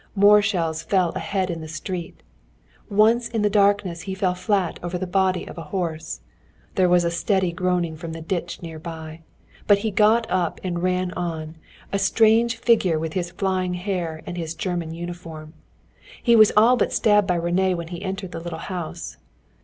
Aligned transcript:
More 0.15 0.41
shells 0.41 0.81
fell 0.81 1.11
ahead 1.11 1.51
in 1.51 1.61
the 1.61 1.67
street. 1.67 2.23
Once 2.89 3.27
in 3.29 3.43
the 3.43 3.51
darkness 3.51 4.01
he 4.01 4.15
fell 4.15 4.33
flat 4.33 4.79
over 4.81 4.97
the 4.97 5.05
body 5.05 5.47
of 5.47 5.59
a 5.59 5.65
horse. 5.69 6.21
There 6.73 6.89
was 6.89 7.03
a 7.03 7.11
steady 7.11 7.51
groaning 7.51 7.95
from 7.95 8.11
the 8.11 8.19
ditch 8.21 8.63
near 8.63 8.79
by. 8.79 9.21
But 9.67 9.77
he 9.85 9.91
got 9.91 10.25
up 10.27 10.59
and 10.63 10.81
ran 10.81 11.11
on, 11.11 11.55
a 11.93 11.99
strange 11.99 12.57
figure 12.57 12.97
with 12.97 13.13
his 13.13 13.29
flying 13.29 13.75
hair 13.75 14.23
and 14.25 14.37
his 14.39 14.55
German 14.55 14.91
uniform. 14.91 15.53
He 16.23 16.35
was 16.35 16.51
all 16.57 16.77
but 16.77 16.91
stabbed 16.91 17.27
by 17.27 17.37
René 17.37 17.75
when 17.75 17.89
he 17.89 18.01
entered 18.01 18.31
the 18.31 18.39
little 18.39 18.57
house. 18.57 19.17